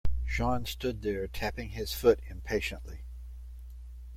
Sean 0.25 0.65
stood 0.65 1.03
there 1.03 1.27
tapping 1.27 1.69
his 1.69 1.93
foot 1.93 2.21
impatiently. 2.25 3.03